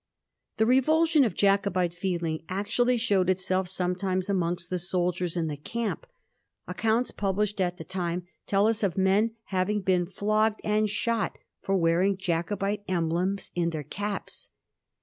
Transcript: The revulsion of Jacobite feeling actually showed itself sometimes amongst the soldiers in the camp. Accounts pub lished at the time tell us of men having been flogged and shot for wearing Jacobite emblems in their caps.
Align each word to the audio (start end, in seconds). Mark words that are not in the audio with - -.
The 0.57 0.65
revulsion 0.65 1.23
of 1.25 1.35
Jacobite 1.35 1.93
feeling 1.93 2.43
actually 2.49 2.97
showed 2.97 3.29
itself 3.29 3.67
sometimes 3.69 4.29
amongst 4.29 4.71
the 4.71 4.79
soldiers 4.79 5.37
in 5.37 5.45
the 5.45 5.55
camp. 5.57 6.07
Accounts 6.67 7.11
pub 7.11 7.37
lished 7.37 7.59
at 7.61 7.77
the 7.77 7.83
time 7.83 8.25
tell 8.47 8.65
us 8.65 8.81
of 8.81 8.97
men 8.97 9.35
having 9.53 9.81
been 9.81 10.07
flogged 10.07 10.59
and 10.63 10.89
shot 10.89 11.37
for 11.61 11.77
wearing 11.77 12.17
Jacobite 12.17 12.83
emblems 12.87 13.51
in 13.53 13.69
their 13.69 13.83
caps. 13.83 14.49